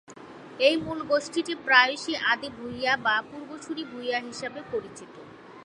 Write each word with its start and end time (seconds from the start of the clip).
এই 0.59 0.75
মূল 0.77 0.99
গোষ্ঠীটি 1.03 1.53
প্রায়শই 1.65 2.15
আদি 2.31 2.49
ভূঁইয়া 2.57 2.93
বা 3.05 3.15
পূর্বসূরি 3.29 3.83
ভূঁইয়া 3.85 4.19
হিসাবে 4.27 4.59
পরিচিত। 4.71 5.13